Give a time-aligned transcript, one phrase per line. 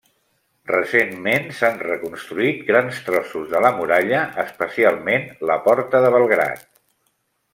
[0.69, 6.67] Recentment s'han reconstruït grans trossos de la muralla, especialment la porta de Belgrad.